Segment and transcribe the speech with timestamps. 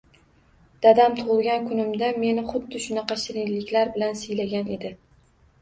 [0.85, 4.95] Dadam tug‘ilgan kunimda meni xuddi shunaqa shirinlik bilan siylagan edi